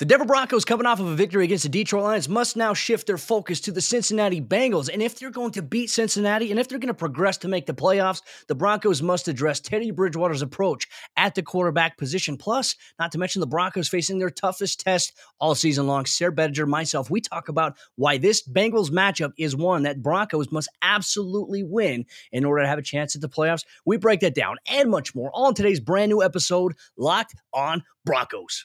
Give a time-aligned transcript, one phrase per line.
[0.00, 3.06] The Denver Broncos, coming off of a victory against the Detroit Lions, must now shift
[3.06, 4.88] their focus to the Cincinnati Bengals.
[4.90, 7.66] And if they're going to beat Cincinnati and if they're going to progress to make
[7.66, 10.86] the playoffs, the Broncos must address Teddy Bridgewater's approach
[11.18, 12.38] at the quarterback position.
[12.38, 16.06] Plus, not to mention the Broncos facing their toughest test all season long.
[16.06, 20.70] Sayre Bedinger, myself, we talk about why this Bengals matchup is one that Broncos must
[20.80, 23.66] absolutely win in order to have a chance at the playoffs.
[23.84, 28.64] We break that down and much more on today's brand new episode, Locked on Broncos.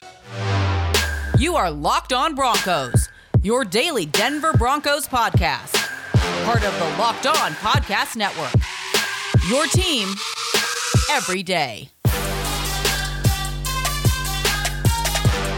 [1.38, 3.10] You are Locked On Broncos,
[3.42, 5.74] your daily Denver Broncos podcast.
[6.46, 8.54] Part of the Locked On Podcast Network.
[9.46, 10.08] Your team
[11.10, 11.90] every day.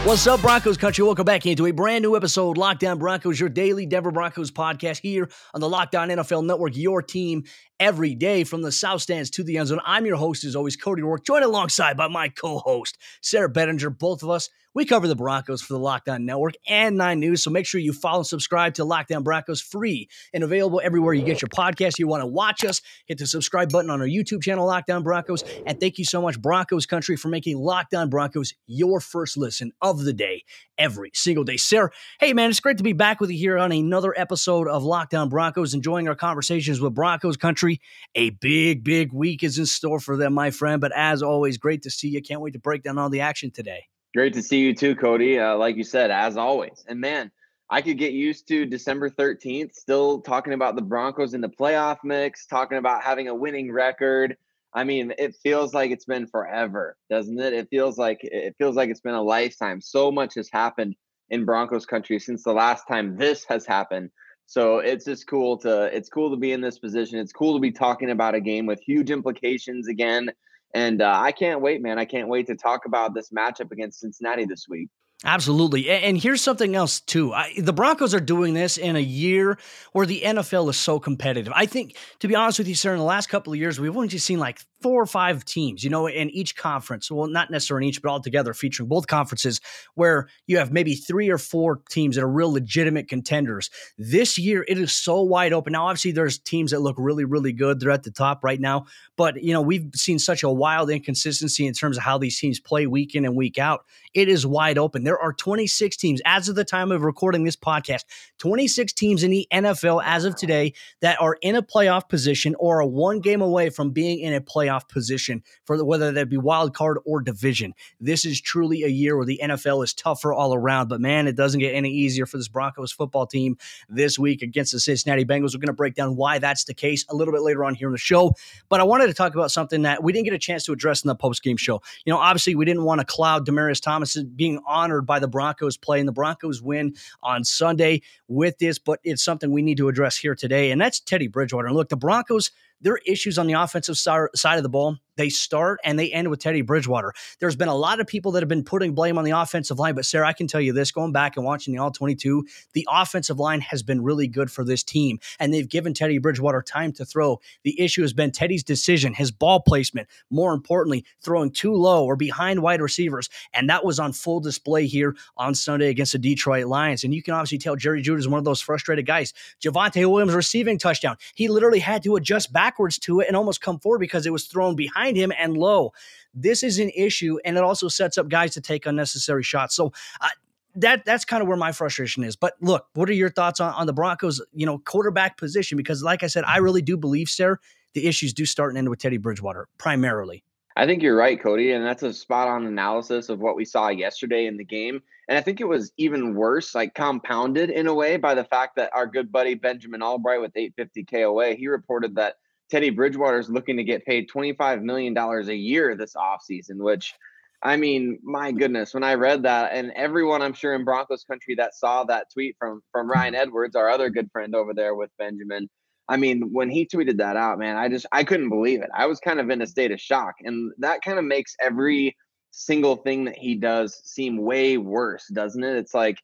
[0.03, 1.05] What's up, Broncos country?
[1.05, 4.99] Welcome back into a brand new episode, Locked On Broncos, your daily Denver Broncos podcast
[4.99, 7.43] here on the Locked On NFL Network, your team
[7.79, 9.79] every day from the South Stands to the end zone.
[9.85, 13.97] I'm your host, as always, Cody Roark, joined alongside by my co-host, Sayre Bedinger.
[13.97, 17.43] Both of us we cover the Broncos for the Locked On Network and Nine News,
[17.43, 21.13] so make sure you follow and subscribe to Locked On Broncos free and available everywhere
[21.13, 21.99] you get your podcast.
[21.99, 25.03] You want to watch us, hit the subscribe button on our YouTube channel, Locked On
[25.03, 25.43] Broncos.
[25.65, 29.73] And thank you so much, Broncos Country, for making Locked On Broncos your first listen
[29.81, 30.45] of the day
[30.77, 31.57] every single day.
[31.57, 34.85] Sayre, hey man, it's great to be back with you here on another episode of
[34.85, 37.81] Locked On Broncos, enjoying our conversations with Broncos Country.
[38.15, 40.79] A big, big week is in store for them, my friend.
[40.79, 42.21] But as always, great to see you.
[42.21, 43.89] Can't wait to break down all the action today.
[44.15, 45.39] Great to see you too, Cody.
[45.39, 46.83] Uh, like you said, as always.
[46.87, 47.31] And man,
[47.69, 51.97] I could get used to December 13th, still talking about the Broncos in the playoff
[52.03, 54.35] mix, talking about having a winning record.
[54.73, 57.53] I mean, it feels like it's been forever, doesn't it?
[57.53, 59.81] It feels like it feels like it's been a lifetime.
[59.81, 60.95] So much has happened
[61.29, 64.09] in Broncos country since the last time this has happened.
[64.47, 67.19] So it's just cool to it's cool to be in this position.
[67.19, 70.29] It's cool to be talking about a game with huge implications again
[70.73, 71.97] and uh, I can't wait, man.
[71.99, 74.89] I can't wait to talk about this matchup against Cincinnati this week.
[75.25, 75.89] Absolutely.
[75.89, 77.33] And here's something else, too.
[77.33, 79.57] I, the Broncos are doing this in a year
[79.91, 81.51] where the NFL is so competitive.
[81.53, 83.95] I think, to be honest with you, sir, in the last couple of years, we've
[83.95, 87.11] only just seen like four or five teams, you know, in each conference.
[87.11, 89.59] Well, not necessarily in each, but all together featuring both conferences
[89.95, 93.69] where you have maybe three or four teams that are real legitimate contenders.
[93.97, 95.73] This year, it is so wide open.
[95.73, 97.79] Now, obviously, there's teams that look really, really good.
[97.79, 98.85] They're at the top right now.
[99.17, 102.59] But, you know, we've seen such a wild inconsistency in terms of how these teams
[102.59, 103.85] play week in and week out.
[104.13, 105.03] It is wide open.
[105.03, 108.05] There are 26 teams as of the time of recording this podcast,
[108.37, 112.79] 26 teams in the NFL as of today that are in a playoff position or
[112.79, 116.29] a one game away from being in a playoff playoff position for the, whether that
[116.29, 117.73] be wild card or division.
[117.99, 120.87] This is truly a year where the NFL is tougher all around.
[120.87, 123.57] But man, it doesn't get any easier for this Broncos football team
[123.87, 125.53] this week against the Cincinnati Bengals.
[125.53, 127.87] We're going to break down why that's the case a little bit later on here
[127.87, 128.33] in the show.
[128.69, 131.03] But I wanted to talk about something that we didn't get a chance to address
[131.03, 131.81] in the post game show.
[132.05, 135.77] You know, obviously we didn't want to cloud Demaryius Thomas being honored by the Broncos
[135.77, 136.93] play and the Broncos win
[137.23, 140.99] on Sunday with this, but it's something we need to address here today, and that's
[140.99, 141.67] Teddy Bridgewater.
[141.67, 142.51] And look, the Broncos
[142.81, 146.29] there are issues on the offensive side of the ball they start and they end
[146.29, 147.13] with Teddy Bridgewater.
[147.39, 149.93] There's been a lot of people that have been putting blame on the offensive line,
[149.93, 152.87] but Sayre, I can tell you this going back and watching the All 22, the
[152.89, 156.93] offensive line has been really good for this team, and they've given Teddy Bridgewater time
[156.93, 157.41] to throw.
[157.63, 162.15] The issue has been Teddy's decision, his ball placement, more importantly, throwing too low or
[162.15, 163.29] behind wide receivers.
[163.53, 167.03] And that was on full display here on Sunday against the Detroit Lions.
[167.03, 169.33] And you can obviously tell Jerry Jeudy is one of those frustrated guys.
[169.61, 171.17] Javonte Williams receiving touchdown.
[171.35, 174.45] He literally had to adjust backwards to it and almost come forward because it was
[174.45, 175.93] thrown behind behind him and low.
[176.33, 179.75] This is an issue, and it also sets up guys to take unnecessary shots.
[179.75, 180.29] So, uh,
[180.75, 182.35] that that's kind of where my frustration is.
[182.35, 185.77] But look, what are your thoughts on, on the Broncos, you know, quarterback position?
[185.77, 187.57] Because like I said, I really do believe, sir,
[187.93, 190.43] the issues do start and end with Teddy Bridgewater primarily.
[190.77, 193.89] I think you're right, Cody, and that's a spot on analysis of what we saw
[193.89, 195.01] yesterday in the game.
[195.27, 198.75] And I think it was even worse, like compounded in a way by the fact
[198.75, 202.35] that our good buddy Benjamin Albright with 850 KOA, he reported that
[202.69, 207.13] Teddy Bridgewater is looking to get paid $25 million a year this offseason, which
[207.61, 211.55] I mean, my goodness, when I read that, and everyone I'm sure in Broncos country
[211.55, 215.09] that saw that tweet from from Ryan Edwards, our other good friend over there with
[215.17, 215.69] Benjamin.
[216.07, 218.89] I mean, when he tweeted that out, man, I just I couldn't believe it.
[218.95, 220.35] I was kind of in a state of shock.
[220.43, 222.15] And that kind of makes every
[222.51, 225.75] single thing that he does seem way worse, doesn't it?
[225.75, 226.17] It's like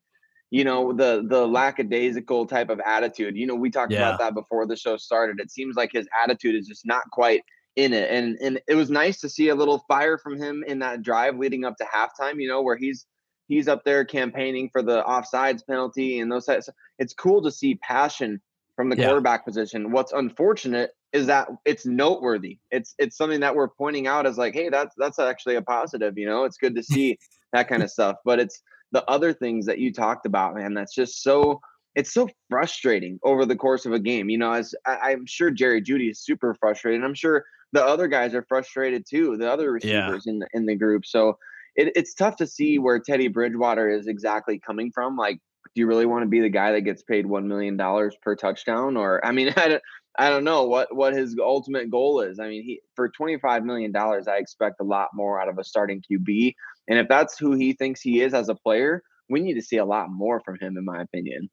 [0.56, 3.36] you know the the lackadaisical type of attitude.
[3.36, 4.08] You know we talked yeah.
[4.08, 5.42] about that before the show started.
[5.42, 7.42] It seems like his attitude is just not quite
[7.76, 8.10] in it.
[8.10, 11.38] And and it was nice to see a little fire from him in that drive
[11.38, 13.06] leading up to halftime you know where he's
[13.50, 16.70] he's up there campaigning for the offsides penalty and those types
[17.00, 18.42] it's cool to see passion
[18.78, 19.08] from the yeah.
[19.08, 19.92] quarterback position.
[19.92, 22.60] What's unfortunate is that it's noteworthy.
[22.72, 26.18] It's it's something that we're pointing out as like hey that's that's actually a positive
[26.18, 26.46] you know?
[26.46, 27.20] It's good to see
[27.52, 30.94] that kind of stuff but it's the other things that you talked about, man, that's
[30.94, 31.60] just so
[31.96, 34.30] it's so frustrating over the course of a game.
[34.30, 37.04] You know, as I, am sure Jerry Jeudy is super frustrated.
[37.04, 40.32] I'm sure the other guys are frustrated too, the other receivers yeah.
[40.32, 41.06] in the in the group.
[41.06, 41.38] So
[41.76, 45.18] it, it's tough to see where Teddy Bridgewater is exactly coming from.
[45.18, 45.40] Like,
[45.74, 48.36] do you really want to be the guy that gets paid one million dollars per
[48.36, 48.98] touchdown?
[48.98, 49.84] Or I mean, I don't,
[50.18, 52.40] I don't know what what his ultimate goal is.
[52.40, 55.58] I mean, he for twenty five million dollars, I expect a lot more out of
[55.58, 56.56] a starting QB.
[56.88, 59.78] And if that's who he thinks he is as a player, we need to see
[59.78, 61.50] a lot more from him, in my opinion.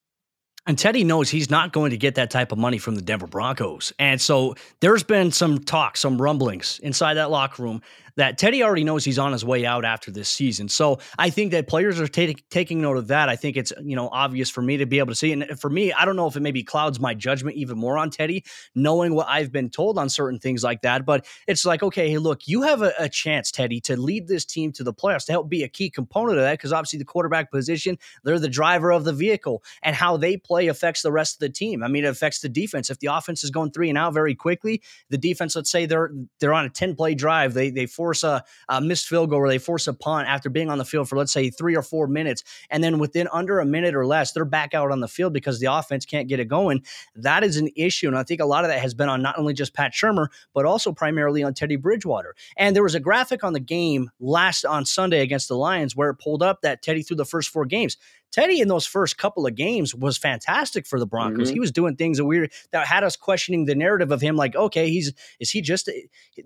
[0.66, 3.26] And Teddy knows he's not going to get that type of money from the Denver
[3.26, 3.92] Broncos.
[3.98, 7.82] And so there's been some talk, some rumblings inside that locker room
[8.16, 10.68] that Teddy already knows he's on his way out after this season.
[10.68, 13.28] So I think that players are t- taking note of that.
[13.28, 15.70] I think it's you know obvious for me to be able to see, and for
[15.70, 18.44] me, I don't know if it maybe clouds my judgment even more on Teddy,
[18.74, 21.04] knowing what I've been told on certain things like that.
[21.04, 24.44] But it's like, okay, hey, look, you have a, a chance, Teddy, to lead this
[24.44, 27.04] team to the playoffs to help be a key component of that because obviously the
[27.04, 31.36] quarterback position, they're the driver of the vehicle, and how they play affects the rest
[31.36, 31.82] of the team.
[31.82, 32.90] I mean, it affects the defense.
[32.90, 36.10] If the offense is going three and out very quickly, the defense, let's say they're
[36.40, 39.48] they're on a ten play drive, they they force a, a missed field goal or
[39.48, 42.08] they force a punt after being on the field for, let's say, three or four
[42.08, 42.42] minutes.
[42.68, 45.60] And then within under a minute or less, they're back out on the field because
[45.60, 46.82] the offense can't get it going.
[47.14, 48.08] That is an issue.
[48.08, 50.26] And I think a lot of that has been on not only just Pat Shurmur,
[50.52, 52.34] but also primarily on Teddy Bridgewater.
[52.56, 56.10] And there was a graphic on the game last on Sunday against the Lions where
[56.10, 57.96] it pulled up that Teddy through the first four games
[58.32, 61.48] Teddy in those first couple of games was fantastic for the Broncos.
[61.48, 61.54] Mm-hmm.
[61.54, 64.36] He was doing things that we that had us questioning the narrative of him.
[64.36, 65.90] Like, okay, he's is he just?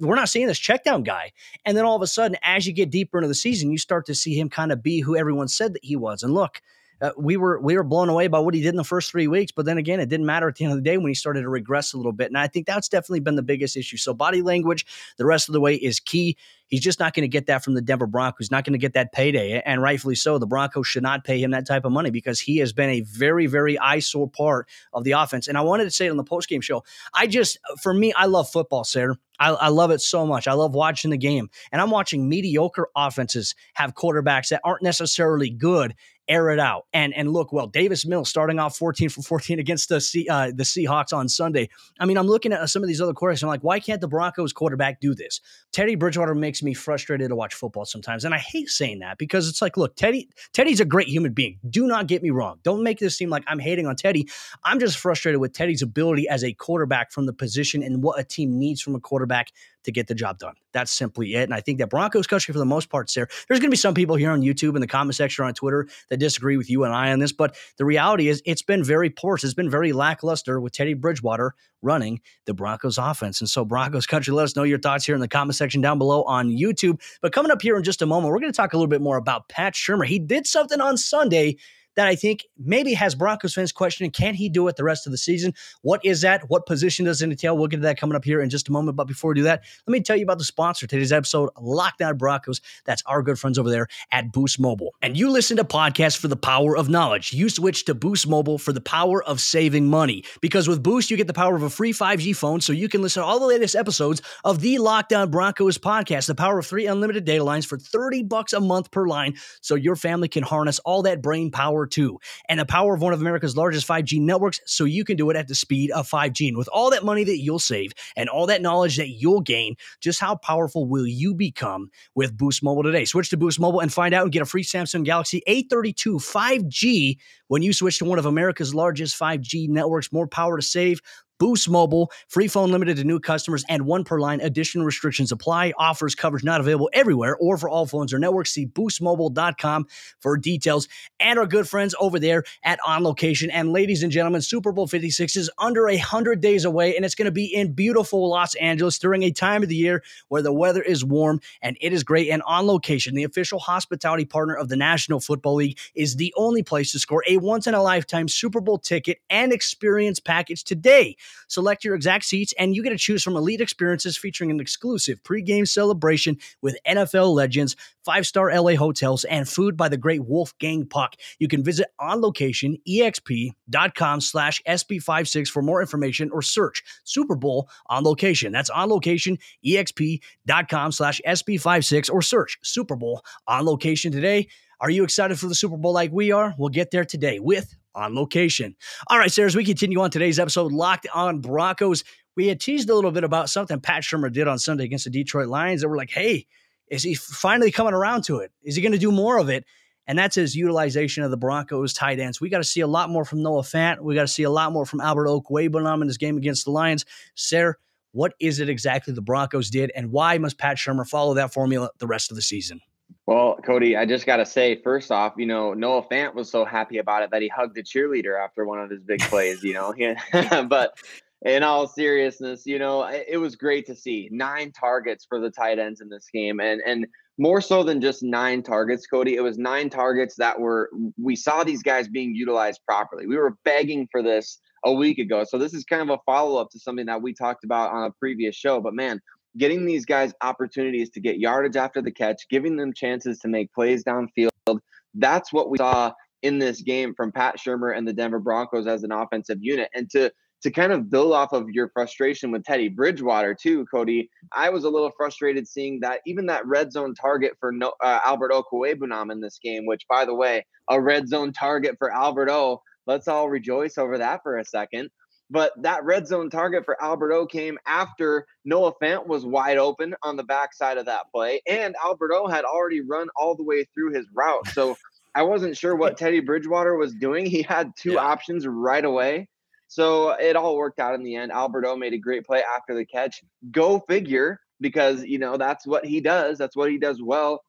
[0.01, 1.33] We're not seeing this checkdown guy.
[1.65, 4.07] And then all of a sudden, as you get deeper into the season, you start
[4.07, 6.23] to see him kind of be who everyone said that he was.
[6.23, 6.61] And look,
[7.01, 9.29] uh, we were we were blown away by what he did in the first three
[9.29, 9.53] weeks.
[9.53, 11.43] But then again, it didn't matter at the end of the day when he started
[11.43, 12.29] to regress a little bit.
[12.29, 13.97] And I think that's definitely been the biggest issue.
[13.97, 14.87] So body language,
[15.19, 16.37] the rest of the way is key.
[16.69, 18.51] He's just not going to get that from the Denver Broncos.
[18.51, 20.39] Not going to get that payday, and rightfully so.
[20.39, 23.03] The Broncos should not pay him that type of money because he has been a
[23.03, 25.47] very, very eyesore part of the offense.
[25.47, 26.83] And I wanted to say it on the postgame show.
[27.15, 29.17] I just, for me, I love football, Sayre.
[29.39, 30.49] I, I, love it so much.
[30.49, 31.51] I love watching the game.
[31.71, 35.95] And I'm watching mediocre offenses have quarterbacks that aren't necessarily good
[36.29, 36.87] air it out.
[36.93, 40.53] And and look, well, Davis Mills starting off 14 for 14 against the C, uh,
[40.55, 41.69] the Seahawks on Sunday.
[42.01, 43.43] I mean, I'm looking at some of these other quarterbacks.
[43.43, 45.41] I'm like, why can't the Broncos quarterback do this?
[45.73, 49.49] Teddy Bridgewater makes me frustrated to watch football sometimes, and I hate saying that because
[49.49, 51.59] it's like, look, Teddy Teddy's a great human being.
[51.69, 52.59] Do not get me wrong.
[52.63, 54.29] Don't make this seem like I'm hating on Teddy.
[54.65, 58.25] I'm just frustrated with Teddy's ability as a quarterback from the position and what a
[58.25, 59.53] team needs from a quarterback
[59.87, 60.55] to get the job done.
[60.73, 61.45] That's simply it.
[61.45, 63.77] And I think that Broncos country, for the most part, Sayre, there's going to be
[63.77, 66.69] some people here on YouTube in the comment section or on Twitter that disagree with
[66.69, 67.33] you and I on this.
[67.33, 69.43] But the reality is, it's been very porous.
[69.43, 73.41] It's been very lackluster with Teddy Bridgewater running the Broncos offense.
[73.41, 75.99] And so, Broncos country, let us know your thoughts here in the comment section down
[75.99, 77.01] below on YouTube.
[77.23, 79.01] But coming up here in just a moment, we're going to talk a little bit
[79.01, 80.07] more about Pat Shurmur.
[80.07, 81.57] He did something on Sunday
[81.97, 85.13] that I think maybe has Broncos fans questioning can he do it the rest of
[85.13, 85.55] the season?
[85.83, 86.49] What is that?
[86.49, 87.57] What position does it entail?
[87.57, 88.97] We'll get to that coming up here in just a moment.
[88.97, 92.03] But before we do that, let me tell you about the sponsor today's episode, Locked
[92.03, 92.61] On Broncos.
[92.85, 94.95] That's our good friends over there at Boost Mobile.
[95.03, 97.33] And you listen to podcasts for the power of knowledge.
[97.33, 100.25] You switch to Boost Mobile for the power of saving money.
[100.41, 103.03] Because with Boost, you get the power of a free 5G phone so you can
[103.03, 106.27] listen to all the latest episodes of the Locked On Broncos podcast.
[106.27, 109.75] The power of three unlimited data lines for 30 bucks a month per line so
[109.75, 112.19] your family can harness all that brain power too.
[112.49, 115.37] And the power of one of America's largest 5G networks so you can do it
[115.37, 116.49] at the speed of 5G.
[116.49, 119.77] And with all that money that you'll save and all that knowledge that you'll gain,
[120.01, 123.05] just how powerful will you become with Boost Mobile today?
[123.05, 127.19] Switch to Boost Mobile and find out and get a free Samsung Galaxy A32 5G
[127.49, 130.13] when you switch to one of America's largest 5G networks.
[130.13, 131.01] More power to save
[131.39, 134.41] Boost Mobile, free phone limited to new customers and one per line.
[134.41, 135.73] Additional restrictions apply.
[135.79, 138.53] Offers coverage not available everywhere or for all phones or networks.
[138.53, 139.87] See boostmobile.com
[140.21, 140.89] for details.
[141.21, 143.51] And our good friends over there at On Location.
[143.51, 147.15] And ladies and gentlemen, Super Bowl 56 is under a 100 days away, and it's
[147.15, 150.53] going to be in beautiful Los Angeles during a time of the year where the
[150.53, 152.31] weather is warm and it is great.
[152.31, 156.63] And On Location, the official hospitality partner of the National Football League, is the only
[156.63, 161.17] place to score a once in a lifetime Super Bowl ticket and experience package today.
[161.49, 165.23] Select your exact seats, and you get to choose from elite experiences featuring an exclusive
[165.23, 170.87] pregame celebration with NFL legends, five star LA hotels, and food by the great Wolfgang
[170.87, 171.17] Puck.
[171.39, 177.69] You can visit on location exp.com slash SB56 for more information or search Super Bowl
[177.87, 178.53] on location.
[178.53, 184.49] That's on location exp.com slash SB56 or search Super Bowl on location today.
[184.81, 186.55] Are you excited for the Super Bowl like we are?
[186.59, 188.77] We'll get there today with on location.
[189.09, 192.05] All right, Sayre, as we continue on today's episode, Locked on Broncos,
[192.37, 195.11] we had teased a little bit about something Pat Shurmur did on Sunday against the
[195.11, 196.47] Detroit Lions that were like, hey,
[196.89, 198.53] is he finally coming around to it?
[198.63, 199.65] Is he going to do more of it?
[200.07, 202.41] and that's his utilization of the Broncos tight ends.
[202.41, 204.01] We got to see a lot more from Noah Fant.
[204.01, 206.71] We got to see a lot more from Albert Okwuegbunam in this game against the
[206.71, 207.05] Lions.
[207.35, 207.79] Sayre,
[208.13, 211.91] what is it exactly the Broncos did, and why must Pat Shurmur follow that formula
[211.99, 212.81] the rest of the season?
[213.27, 216.65] Well, Cody, I just got to say, first off, you know, Noah Fant was so
[216.65, 219.75] happy about it that he hugged a cheerleader after one of his big plays, you
[219.75, 219.93] know.
[220.69, 220.97] but
[221.45, 225.79] in all seriousness, you know, it was great to see nine targets for the tight
[225.79, 226.61] ends in this game.
[226.61, 227.07] And, and,
[227.39, 229.35] more so than just nine targets, Cody.
[229.35, 233.27] It was nine targets that were, we saw these guys being utilized properly.
[233.27, 235.45] We were begging for this a week ago.
[235.45, 238.05] So this is kind of a follow up to something that we talked about on
[238.05, 238.81] a previous show.
[238.81, 239.21] But man,
[239.59, 243.73] getting these guys opportunities to get yardage after the catch, giving them chances to make
[243.73, 244.81] plays downfield.
[245.15, 249.03] That's what we saw in this game from Pat Shurmur and the Denver Broncos as
[249.03, 249.89] an offensive unit.
[249.95, 250.31] And to
[250.63, 254.85] to kind of build off of your frustration with Teddy Bridgewater too, Cody, I was
[254.85, 259.31] a little frustrated seeing that even that red zone target for no, uh, Albert Okwuegbunam
[259.31, 262.81] in this game, which by the way, a red zone target for Albert O.
[263.07, 265.11] Let's all rejoice over that for a second.
[265.49, 270.15] But that red zone target for Albert O came after Noah Fant was wide open
[270.23, 273.85] on the backside of that play, and Albert O had already run all the way
[273.95, 274.67] through his route.
[274.69, 274.97] So
[275.35, 277.47] I wasn't sure what Teddy Bridgewater was doing.
[277.47, 278.21] He had two yeah.
[278.21, 279.49] options right away.
[279.89, 281.53] So it all worked out in the end.
[281.53, 283.41] Albert O made a great play after the catch.
[283.71, 286.59] Go figure, because you know that's what he does.
[286.59, 287.63] That's what he does well.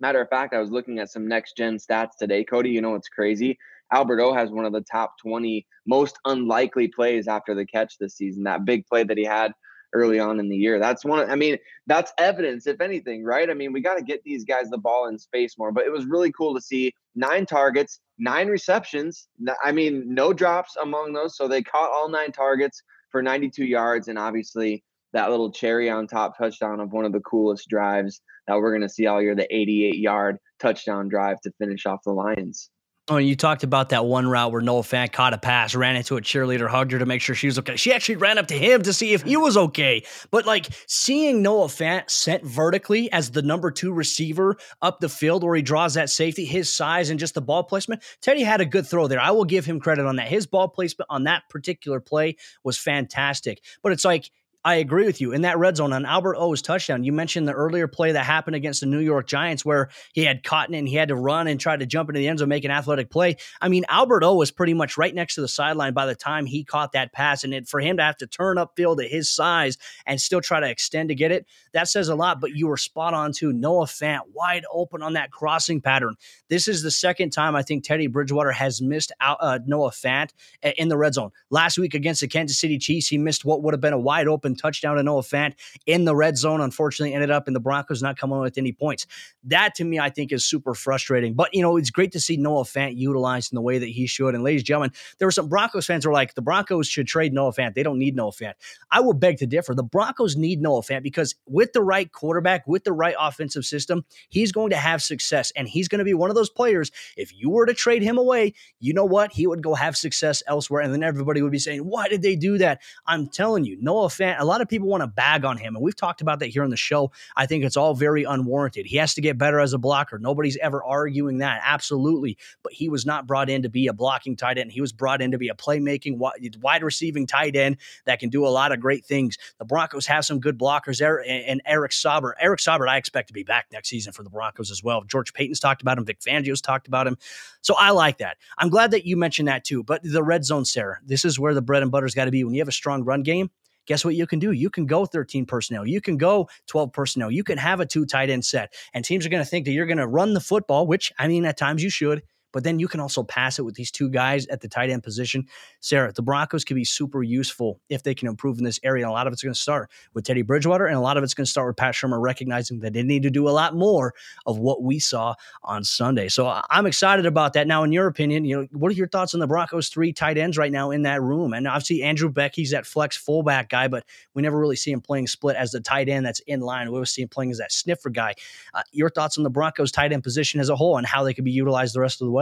[0.00, 2.44] Matter of fact, I was looking at some next gen stats today.
[2.44, 3.58] Cody, you know what's crazy?
[3.92, 8.16] Albert O has one of the top 20 most unlikely plays after the catch this
[8.16, 8.44] season.
[8.44, 9.52] That big play that he had
[9.92, 10.78] early on in the year.
[10.78, 11.28] That's one.
[11.30, 11.56] I mean,
[11.86, 13.50] that's evidence, if anything, right?
[13.50, 15.72] I mean, we got to get these guys the ball in space more.
[15.72, 19.28] But it was really cool to see nine targets, nine receptions.
[19.64, 21.36] I mean, no drops among those.
[21.36, 26.06] So they caught all nine targets for 92 yards, and obviously that little cherry on
[26.06, 29.34] top touchdown of one of the coolest drives that we're going to see all year,
[29.34, 32.70] the 88 yard touchdown drive to finish off the Lions.
[33.12, 36.16] Oh, you talked about that one route where Noah Fant caught a pass, ran into
[36.16, 37.74] a cheerleader, hugged her to make sure she was okay.
[37.74, 40.04] She actually ran up to him to see if he was okay.
[40.30, 45.42] But like seeing Noah Fant sent vertically as the number two receiver up the field
[45.42, 48.64] where he draws that safety, his size and just the ball placement, Teddy had a
[48.64, 49.18] good throw there.
[49.18, 50.28] I will give him credit on that.
[50.28, 53.60] His ball placement on that particular play was fantastic.
[53.82, 54.30] But it's like
[54.62, 55.32] I agree with you.
[55.32, 58.56] In that red zone on Albert O's touchdown, you mentioned the earlier play that happened
[58.56, 61.48] against the New York Giants where he had caught it and he had to run
[61.48, 63.36] and try to jump into the end zone, make an athletic play.
[63.62, 66.44] I mean, Albert O was pretty much right next to the sideline by the time
[66.44, 67.42] he caught that pass.
[67.42, 70.60] And it, for him to have to turn upfield at his size and still try
[70.60, 72.38] to extend to get it, that says a lot.
[72.38, 73.54] But you were spot on too.
[73.54, 76.16] Noah Fant wide open on that crossing pattern.
[76.50, 80.32] This is the second time I think Teddy Bridgewater has missed out uh, Noah Fant
[80.76, 81.30] in the red zone.
[81.48, 84.28] Last week against the Kansas City Chiefs, he missed what would have been a wide
[84.28, 85.54] open touchdown to Noah Fant
[85.86, 86.60] in the red zone.
[86.60, 89.06] Unfortunately, ended up in the Broncos not coming with any points.
[89.44, 91.34] That to me, I think, is super frustrating.
[91.34, 94.06] But you know, it's great to see Noah Fant utilized in the way that he
[94.06, 94.34] should.
[94.34, 97.06] And ladies and gentlemen, there were some Broncos fans who were like, the Broncos should
[97.06, 97.74] trade Noah Fant.
[97.74, 98.54] They don't need Noah Fant.
[98.90, 99.74] I will beg to differ.
[99.74, 104.04] The Broncos need Noah Fant because with the right quarterback, with the right offensive system,
[104.28, 105.52] he's going to have success.
[105.56, 106.90] And he's going to be one of those players.
[107.16, 109.32] If you were to trade him away, you know what?
[109.32, 110.82] He would go have success elsewhere.
[110.82, 112.80] And then everybody would be saying, why did they do that?
[113.06, 115.76] I'm telling you, Noah Fant, a lot of people want to bag on him.
[115.76, 117.12] And we've talked about that here on the show.
[117.36, 118.86] I think it's all very unwarranted.
[118.86, 120.18] He has to get better as a blocker.
[120.18, 121.60] Nobody's ever arguing that.
[121.64, 122.38] Absolutely.
[122.62, 124.72] But he was not brought in to be a blocking tight end.
[124.72, 126.18] He was brought in to be a playmaking,
[126.60, 129.36] wide receiving tight end that can do a lot of great things.
[129.58, 131.22] The Broncos have some good blockers there.
[131.28, 134.70] And Eric Saubert, Eric Saubert, I expect to be back next season for the Broncos
[134.70, 135.04] as well.
[135.04, 136.06] George Paton's talked about him.
[136.06, 137.16] Vic Fangio's talked about him.
[137.60, 138.38] So I like that.
[138.56, 139.82] I'm glad that you mentioned that too.
[139.82, 142.42] But the red zone, Sayre, this is where the bread and butter's got to be.
[142.42, 143.50] When you have a strong run game,
[143.86, 144.52] guess what you can do?
[144.52, 145.86] You can go 13 personnel.
[145.86, 147.30] You can go 12 personnel.
[147.30, 148.72] You can have a two tight end set.
[148.94, 151.28] And teams are going to think that you're going to run the football, which I
[151.28, 152.22] mean, at times you should.
[152.52, 155.02] But then you can also pass it with these two guys at the tight end
[155.02, 155.46] position.
[155.80, 159.04] Sayre, the Broncos can be super useful if they can improve in this area.
[159.04, 161.24] And a lot of it's going to start with Teddy Bridgewater, and a lot of
[161.24, 163.74] it's going to start with Pat Shurmur recognizing that they need to do a lot
[163.74, 164.14] more
[164.46, 166.28] of what we saw on Sunday.
[166.28, 167.66] So I'm excited about that.
[167.66, 170.38] Now, in your opinion, you know, what are your thoughts on the Broncos three tight
[170.38, 171.52] ends right now in that room?
[171.52, 174.04] And obviously Andrew Beck, he's that flex fullback guy, but
[174.34, 176.88] we never really see him playing split as the tight end that's in line.
[176.88, 178.34] We always see him playing as that sniffer guy.
[178.74, 181.34] Uh, your thoughts on the Broncos tight end position as a whole and how they
[181.34, 182.39] could be utilized the rest of the way?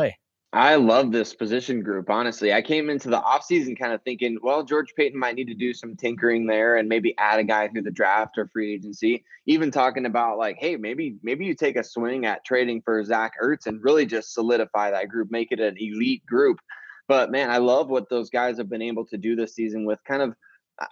[0.52, 2.55] I love this position group, honestly.
[2.55, 5.75] I came into the offseason kind of thinking, well, George Paton might need to do
[5.75, 9.25] some tinkering there and maybe add a guy through the draft or free agency.
[9.45, 13.35] Even talking about like, hey, maybe maybe you take a swing at trading for Zach
[13.43, 16.61] Ertz and really just solidify that group, make it an elite group.
[17.09, 20.02] But man, I love what those guys have been able to do this season with
[20.05, 20.35] kind of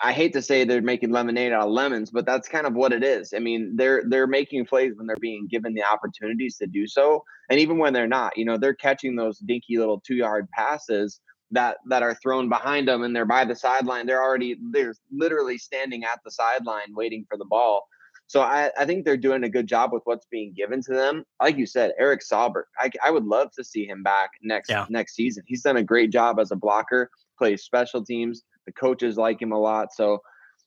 [0.03, 2.93] I hate to say they're making lemonade out of lemons, but that's kind of what
[2.93, 3.33] it is.
[3.35, 7.23] I mean, they're they're making plays when they're being given the opportunities to do so,
[7.51, 11.21] and even when they're not, you know, they're catching those dinky little two yard passes
[11.53, 14.07] that that are thrown behind them, and they're by the sideline.
[14.07, 17.87] They're already they're literally standing at the sideline waiting for the ball.
[18.29, 21.23] So I, I think they're doing a good job with what's being given to them.
[21.41, 24.87] Like you said, Eric Saubert, I, I would love to see him back next yeah.
[24.89, 25.45] next season.
[25.47, 29.53] He's done a great job as a blocker, plays special teams the coaches like him
[29.53, 29.93] a lot.
[29.93, 30.21] So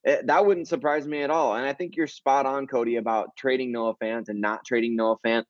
[0.04, 1.56] it, eh, that wouldn't surprise me at all.
[1.56, 5.18] And I think you're spot on, Cody, about trading Noah fans and not trading Noah
[5.26, 5.44] Fant.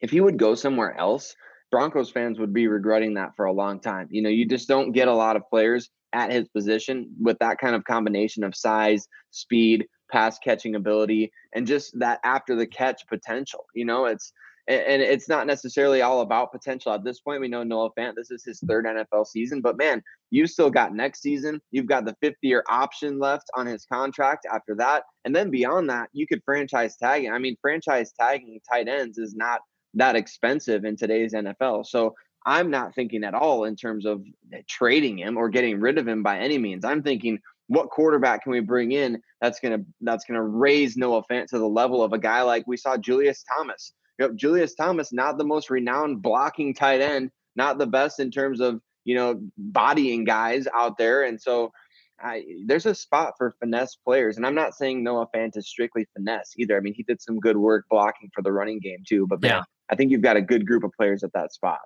[0.00, 1.34] If he would go somewhere else,
[1.70, 4.08] Broncos fans would be regretting that for a long time.
[4.10, 7.58] You know, you just don't get a lot of players at his position with that
[7.58, 13.06] kind of combination of size, speed, pass catching ability, and just that after the catch
[13.08, 13.64] potential.
[13.74, 14.32] You know, it's
[14.68, 17.40] and it's not necessarily all about potential at this point.
[17.40, 20.94] We know Noah Fant, this is his third NFL season, but man, you still got
[20.94, 21.60] next season.
[21.72, 25.02] You've got the fifth year option left on his contract after that.
[25.24, 29.34] And then beyond that, you could franchise tag I mean, franchise tagging tight ends is
[29.34, 29.60] not
[29.94, 31.86] that expensive in today's NFL.
[31.86, 32.14] So
[32.46, 34.22] I'm not thinking at all in terms of
[34.68, 36.84] trading him or getting rid of him by any means.
[36.84, 41.46] I'm thinking, what quarterback can we bring in that's gonna that's gonna raise Noah Fant
[41.48, 45.12] to the level of a guy like we saw Julius Thomas you know, Julius Thomas,
[45.12, 49.40] not the most renowned blocking tight end, not the best in terms of you know
[49.56, 51.72] bodying guys out there, and so
[52.22, 56.06] I, there's a spot for finesse players, and I'm not saying Noah Fant is strictly
[56.14, 56.76] finesse either.
[56.76, 59.26] I mean, he did some good work blocking for the running game too.
[59.26, 59.62] But man, yeah.
[59.90, 61.80] I think you've got a good group of players at that spot.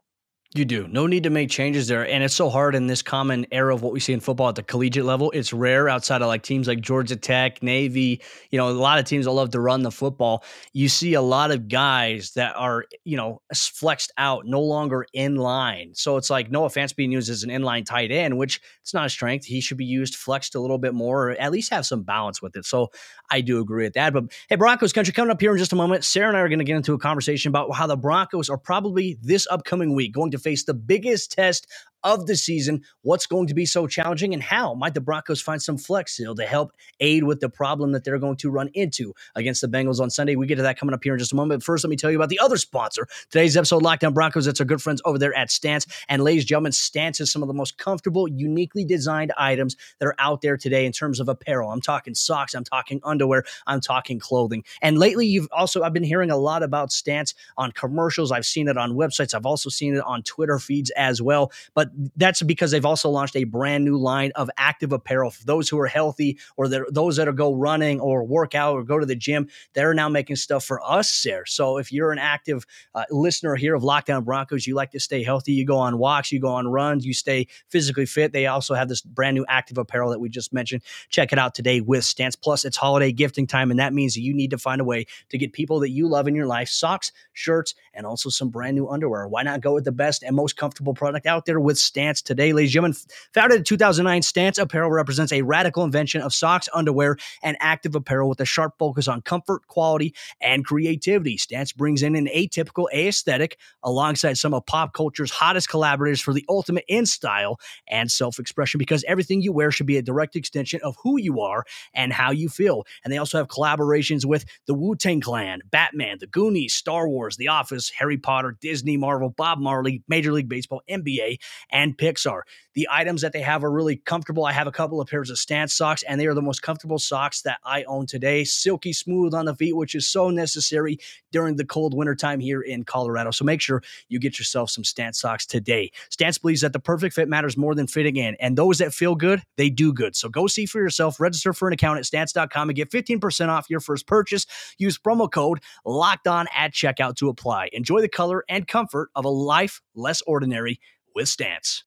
[0.57, 0.89] You do.
[0.89, 2.09] No need to make changes there.
[2.09, 4.55] And it's so hard in this common era of what we see in football at
[4.55, 5.31] the collegiate level.
[5.33, 9.05] It's rare outside of like teams like Georgia Tech, Navy, you know, a lot of
[9.05, 10.45] teams that love to run the football.
[10.73, 15.37] You see a lot of guys that are, you know, flexed out, no longer in
[15.37, 15.91] line.
[15.95, 19.05] So it's like Noah Fant's being used as an inline tight end, which it's not
[19.05, 19.45] a strength.
[19.45, 22.41] He should be used flexed a little bit more, or at least have some balance
[22.41, 22.65] with it.
[22.65, 22.89] So
[23.31, 24.15] I do agree with that.
[24.15, 26.03] But hey, Broncos country coming up here in just a moment.
[26.03, 28.57] Sayre and I are going to get into a conversation about how the Broncos are
[28.57, 31.67] probably this upcoming week going to face the biggest test
[32.05, 32.83] of the season.
[33.03, 36.37] What's going to be so challenging and how might the Broncos find some flex seal
[36.37, 39.99] to help aid with the problem that they're going to run into against the Bengals
[39.99, 40.37] on Sunday?
[40.37, 41.65] We get to that coming up here in just a moment.
[41.65, 43.09] First, let me tell you about the other sponsor.
[43.31, 44.45] Today's episode, Locked On Broncos.
[44.45, 45.87] That's our good friends over there at Stance.
[46.09, 50.07] And ladies and gentlemen, Stance is some of the most comfortable, uniquely designed items that
[50.07, 51.71] are out there today in terms of apparel.
[51.73, 54.63] I'm talking socks, I'm talking underwear, I'm talking clothing.
[54.81, 58.31] And lately, you've also, I've been hearing a lot about Stance on commercials.
[58.31, 59.35] I've seen it on websites.
[59.35, 61.53] I've also seen it on Twitter feeds as well.
[61.75, 65.69] But that's because they've also launched a brand new line of active apparel for those
[65.69, 69.07] who are healthy or those that are go running or work out or go to
[69.07, 69.49] the gym.
[69.75, 71.47] They're now making stuff for us there.
[71.47, 75.01] So if you're an active uh, listener here of Locked On Broncos, you like to
[75.01, 78.33] stay healthy, you go on walks, you go on runs, you stay physically fit.
[78.33, 80.83] They also have this brand new active apparel that we just mentioned.
[81.09, 82.37] Check it out today with Stance.
[82.37, 85.07] Plus, it's holiday gifting time, and that means that you need to find a way
[85.31, 88.77] to get people that you love in your life socks, shirts, and also some brand
[88.77, 89.27] new underwear.
[89.29, 92.53] Why not go with the best and most comfortable product out there with Stance today,
[92.53, 92.97] ladies and gentlemen.
[93.35, 98.29] Founded in 2009, Stance Apparel represents a radical invention of socks, underwear, and active apparel
[98.29, 101.37] with a sharp focus on comfort, quality, and creativity.
[101.37, 106.45] Stance brings in an atypical aesthetic alongside some of pop culture's hottest collaborators for the
[106.49, 110.81] ultimate in style and self expression because everything you wear should be a direct extension
[110.83, 112.85] of who you are and how you feel.
[113.05, 117.37] And they also have collaborations with the Wu Tang Clan, Batman, the Goonies, Star Wars,
[117.37, 121.39] The Office, Harry Potter, Disney, Marvel, Bob Marley, Major League Baseball, NBA,
[121.71, 122.43] and Pixar.
[122.75, 124.45] The items that they have are really comfortable.
[124.45, 126.99] I have a couple of pairs of stance socks, and they are the most comfortable
[126.99, 128.45] socks that I own today.
[128.45, 130.99] Silky smooth on the feet, which is so necessary
[131.33, 133.31] during the cold winter time here in Colorado.
[133.31, 135.91] So make sure you get yourself some stance socks today.
[136.11, 139.15] Stance believes that the perfect fit matters more than fitting in, and those that feel
[139.15, 140.15] good, they do good.
[140.15, 141.19] So go see for yourself.
[141.19, 144.47] Register for an account at stance.com and get 15% off your first purchase.
[144.79, 147.69] Use promo code locked on at checkout to apply.
[147.73, 150.79] Enjoy the color and comfort of a life less ordinary
[151.15, 151.86] with Stance.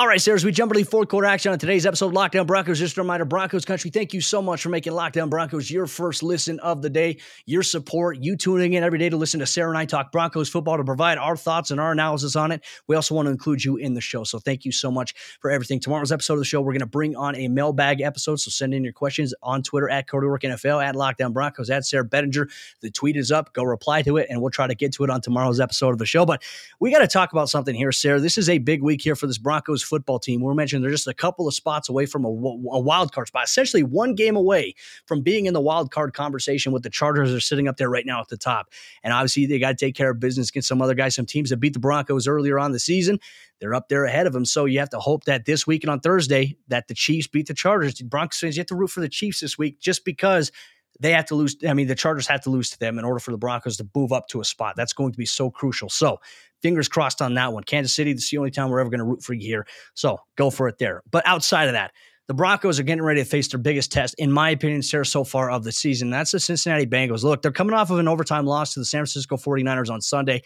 [0.00, 2.36] All right, Sayre, as we jump into the fourth quarter action on today's episode Locked
[2.46, 5.72] Broncos, just a reminder, Broncos country, thank you so much for making Locked On Broncos
[5.72, 9.40] your first listen of the day, your support, you tuning in every day to listen
[9.40, 12.52] to Sayre and I talk Broncos football to provide our thoughts and our analysis on
[12.52, 12.64] it.
[12.86, 14.22] We also want to include you in the show.
[14.22, 15.80] So thank you so much for everything.
[15.80, 18.38] Tomorrow's episode of the show, we're going to bring on a mailbag episode.
[18.38, 21.70] So send in your questions on Twitter at Cody Roark NFL, at Locked On Broncos,
[21.70, 22.48] at Sayre Bedinger.
[22.82, 23.52] The tweet is up.
[23.52, 25.98] Go reply to it, and we'll try to get to it on tomorrow's episode of
[25.98, 26.24] the show.
[26.24, 26.44] But
[26.78, 28.20] we got to talk about something here, Sayre.
[28.20, 30.40] This is a big week here for this Broncos football team.
[30.40, 33.44] We're mentioning they're just a couple of spots away from a, a wild card spot,
[33.44, 34.74] essentially one game away
[35.06, 38.06] from being in the wild card conversation with the Chargers are sitting up there right
[38.06, 38.70] now at the top.
[39.02, 41.50] And obviously, they got to take care of business against some other guys, some teams
[41.50, 43.18] that beat the Broncos earlier on the season.
[43.60, 44.44] They're up there ahead of them.
[44.44, 47.48] So you have to hope that this week and on Thursday that the Chiefs beat
[47.48, 48.00] the Chargers.
[48.00, 50.52] Broncos fans, you have to root for the Chiefs this week just because
[51.00, 51.56] they have to lose.
[51.66, 53.88] I mean, the Chargers have to lose to them in order for the Broncos to
[53.94, 54.74] move up to a spot.
[54.76, 55.88] That's going to be so crucial.
[55.88, 56.18] So,
[56.62, 57.64] fingers crossed on that one.
[57.64, 59.66] Kansas City, this is the only time we're ever going to root for you here.
[59.94, 61.02] So, go for it there.
[61.10, 61.92] But outside of that,
[62.26, 65.24] the Broncos are getting ready to face their biggest test, in my opinion, Sayre, so
[65.24, 66.10] far of the season.
[66.10, 67.22] That's the Cincinnati Bengals.
[67.22, 70.42] Look, they're coming off of an overtime loss to the San Francisco 49ers on Sunday.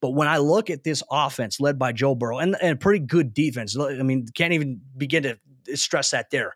[0.00, 3.04] But when I look at this offense led by Joe Burrow and, and a pretty
[3.04, 6.54] good defense, I mean, can't even begin to stress that there.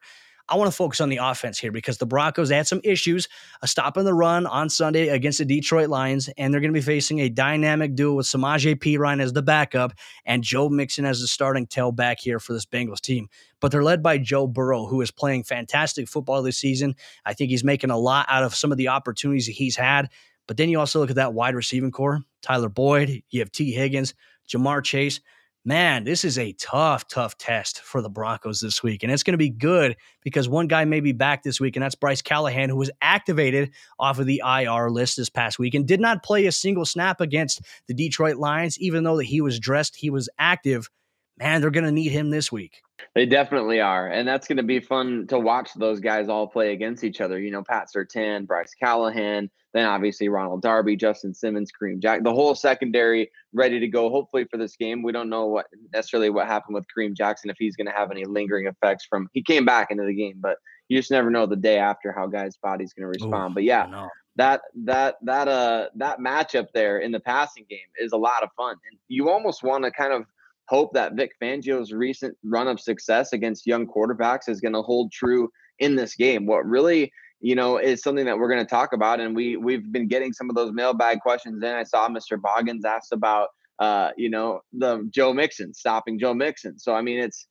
[0.48, 3.28] I want to focus on the offense here because the Broncos had some issues
[3.60, 6.84] a stopping the run on Sunday against the Detroit Lions, and they're going to be
[6.84, 9.92] facing a dynamic duo with Samaje Perine as the backup
[10.24, 13.28] and Joe Mixon as the starting tailback here for this Bengals team.
[13.60, 16.94] But they're led by Joe Burrow, who is playing fantastic football this season.
[17.26, 20.08] I think he's making a lot out of some of the opportunities that he's had.
[20.46, 23.72] But then you also look at that wide receiving corps Tyler Boyd, you have Tee
[23.72, 24.14] Higgins,
[24.48, 25.20] Ja'Marr Chase
[25.68, 29.02] man, this is a tough, tough test for the Broncos this week.
[29.02, 31.82] And it's going to be good because one guy may be back this week, and
[31.82, 35.86] that's Bryce Callahan, who was activated off of the IR list this past week and
[35.86, 39.60] did not play a single snap against the Detroit Lions, even though that he was
[39.60, 40.88] dressed, he was active.
[41.36, 42.80] Man, they're going to need him this week.
[43.14, 44.08] They definitely are.
[44.08, 47.38] And that's going to be fun to watch those guys all play against each other.
[47.38, 52.32] You know, Pat Surtain, Bryce Callahan, then obviously Ronald Darby, Justin Simmons, Kareem Jack, the
[52.32, 55.02] whole secondary ready to go, hopefully, for this game.
[55.02, 58.10] We don't know what necessarily what happened with Kareem Jackson, if he's going to have
[58.10, 60.58] any lingering effects from he came back into the game, but
[60.88, 63.52] you just never know the day after how guys' body's going to respond.
[63.52, 68.12] Ooh, but yeah, that that that uh that matchup there in the passing game is
[68.12, 68.76] a lot of fun.
[68.88, 70.24] And you almost want to kind of
[70.68, 75.10] hope that Vic Fangio's recent run of success against young quarterbacks is going to hold
[75.12, 76.46] true in this game.
[76.46, 79.90] What really, you know, is something that we're going to talk about, and we we've
[79.90, 81.60] been getting some of those mailbag questions.
[81.60, 82.40] Then I saw Mr.
[82.40, 86.78] Boggins asked about, uh, you know, the Joe Mixon stopping Joe Mixon.
[86.78, 87.46] So I mean, it's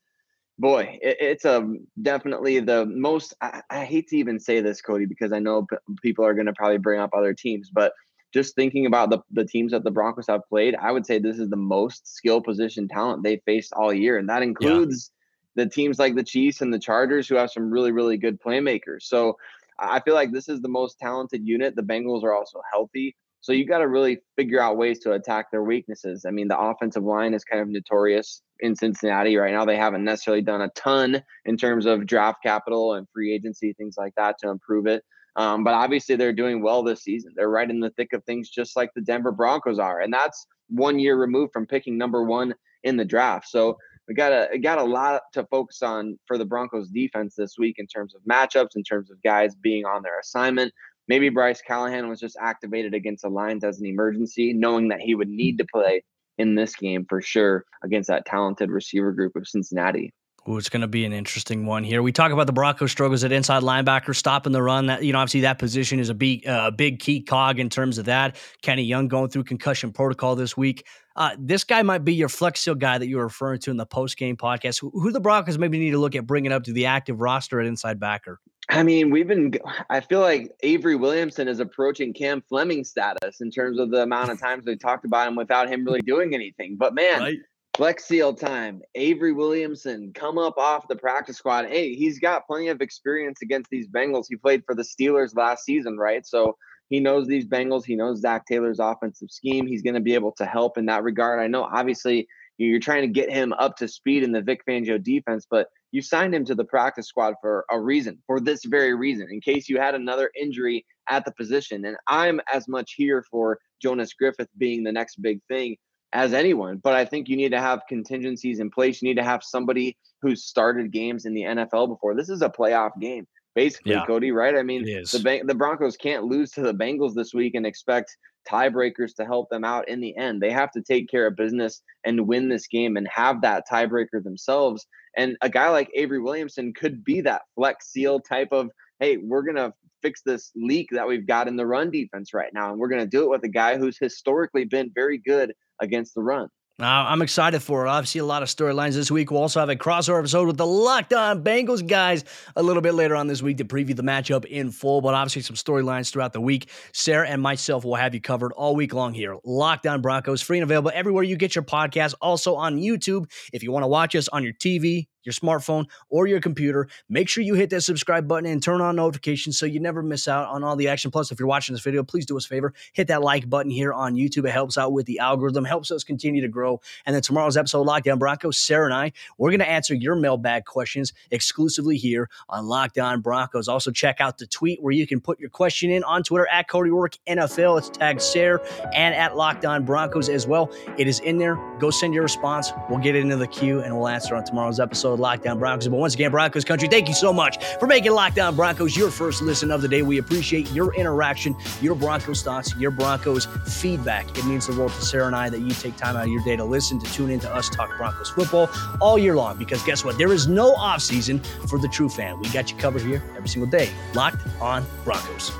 [0.59, 3.33] boy, it, it's a um, definitely the most.
[3.41, 6.47] I, I, hate to even say this, Cody, because I know p- people are going
[6.47, 7.93] to probably bring up other teams, but
[8.33, 11.39] just thinking about the, the teams that the Broncos have played, I would say this
[11.39, 14.17] is the most skill position talent they faced all year.
[14.17, 15.11] And that includes
[15.55, 15.63] yeah.
[15.63, 19.03] the teams like the Chiefs and the Chargers, who have some really, really good playmakers.
[19.03, 19.37] So
[19.79, 21.75] I feel like this is the most talented unit.
[21.75, 23.15] The Bengals are also healthy.
[23.41, 26.25] So you got to really figure out ways to attack their weaknesses.
[26.27, 29.63] I mean, the offensive line is kind of notorious in Cincinnati right now.
[29.63, 33.95] They haven't necessarily done a ton in terms of draft capital and free agency, things
[33.97, 35.03] like that to improve it.
[35.37, 37.31] Um, but obviously, they're doing well this season.
[37.35, 40.47] They're right in the thick of things, just like the Denver Broncos are, and that's
[40.69, 43.47] one year removed from picking number one in the draft.
[43.47, 47.57] So we got a got a lot to focus on for the Broncos defense this
[47.57, 50.73] week in terms of matchups, in terms of guys being on their assignment.
[51.07, 55.15] Maybe Bryce Callahan was just activated against the Lions as an emergency, knowing that he
[55.15, 56.03] would need to play
[56.37, 60.13] in this game for sure against that talented receiver group of Cincinnati.
[60.49, 62.01] Ooh, it's going to be an interesting one here.
[62.01, 64.85] We talk about the Broncos' struggles at inside linebacker, stopping the run.
[64.85, 67.97] That you know, obviously that position is a big, uh, big key cog in terms
[67.97, 68.37] of that.
[68.61, 70.85] Kenny Young going through concussion protocol this week.
[71.17, 73.77] Uh, this guy might be your flex seal guy that you were referring to in
[73.77, 74.79] the post game podcast.
[74.79, 77.59] Who, who the Broncos maybe need to look at bringing up to the active roster
[77.59, 78.39] at inside backer?
[78.69, 79.53] I mean, we've been.
[79.89, 84.29] I feel like Avery Williamson is approaching Cam Fleming status in terms of the amount
[84.29, 86.75] of times they talked about him without him really doing anything.
[86.77, 87.37] But man, right.
[87.77, 88.81] Flex seal time.
[88.95, 91.67] Avery Williamson come up off the practice squad.
[91.67, 94.25] Hey, he's got plenty of experience against these Bengals.
[94.27, 96.25] He played for the Steelers last season, right?
[96.25, 96.57] So
[96.89, 97.85] he knows these Bengals.
[97.85, 99.67] He knows Zac Taylor's offensive scheme.
[99.67, 101.39] He's going to be able to help in that regard.
[101.39, 105.01] I know, obviously, you're trying to get him up to speed in the Vic Fangio
[105.01, 108.95] defense, but you signed him to the practice squad for a reason, for this very
[108.95, 111.85] reason, in case you had another injury at the position.
[111.85, 115.77] And I'm as much here for Jonas Griffith being the next big thing
[116.13, 116.77] as anyone.
[116.77, 119.01] But I think you need to have contingencies in place.
[119.01, 122.15] You need to have somebody who's started games in the NFL before.
[122.15, 124.31] This is a playoff game, basically, yeah, Cody.
[124.31, 124.55] Right?
[124.55, 128.15] I mean, the the Broncos can't lose to the Bengals this week and expect
[128.49, 130.41] tiebreakers to help them out in the end.
[130.41, 134.23] They have to take care of business and win this game and have that tiebreaker
[134.23, 134.87] themselves.
[135.17, 139.41] And a guy like Avery Williamson could be that flex seal type of, hey, we're
[139.41, 142.71] gonna fix this leak that we've got in the run defense right now.
[142.71, 146.15] And we're going to do it with a guy who's historically been very good against
[146.15, 146.49] the run.
[146.79, 147.89] Uh, I'm excited for it.
[147.89, 149.31] Obviously, a lot of storylines this week.
[149.31, 152.23] We'll also have a crossover episode with the Locked On Bengals guys
[152.55, 155.01] a little bit later on this week to preview the matchup in full.
[155.01, 156.69] But obviously, some storylines throughout the week.
[156.93, 159.37] Sayre and myself will have you covered all week long here.
[159.43, 162.13] Locked On Broncos, free and available everywhere you get your podcast.
[162.21, 163.25] Also on YouTube.
[163.51, 166.87] If you want to watch us on your TV, your smartphone, or your computer.
[167.09, 170.27] Make sure you hit that subscribe button and turn on notifications so you never miss
[170.27, 171.11] out on all the action.
[171.11, 173.69] Plus, if you're watching this video, please do us a favor, hit that like button
[173.69, 174.47] here on YouTube.
[174.47, 176.79] It helps out with the algorithm, helps us continue to grow.
[177.05, 180.15] And then tomorrow's episode, Locked On Broncos, Sayre and I, we're going to answer your
[180.15, 183.67] mailbag questions exclusively here on Locked On Broncos.
[183.67, 186.69] Also, check out the tweet where you can put your question in on Twitter at
[186.69, 187.77] Cody NFL.
[187.77, 188.61] It's tagged Sayre
[188.93, 190.71] and at Locked On Broncos as well.
[190.97, 191.55] It is in there.
[191.79, 192.71] Go send your response.
[192.89, 195.16] We'll get it into the queue and we'll answer on tomorrow's episode.
[195.19, 195.87] Locked On Broncos.
[195.87, 199.11] But once again, Broncos country, thank you so much for making Locked On Broncos your
[199.11, 200.01] first listen of the day.
[200.01, 204.37] We appreciate your interaction, your Broncos thoughts, your Broncos feedback.
[204.37, 206.43] It means the world to Sayre and I that you take time out of your
[206.43, 208.69] day to listen, to tune in to us talk Broncos football
[209.01, 209.57] all year long.
[209.57, 210.17] Because guess what?
[210.17, 212.39] There is no offseason for the true fan.
[212.39, 213.89] We got you covered here every single day.
[214.13, 215.51] Locked On Broncos.